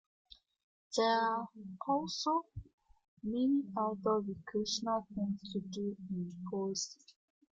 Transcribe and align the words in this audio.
There 0.97 1.05
are 1.05 1.47
also 1.87 2.45
many 3.21 3.61
outdoor 3.77 4.21
recreational 4.21 5.05
things 5.13 5.51
to 5.53 5.59
do 5.59 5.95
in 6.09 6.33
Posio. 6.51 7.03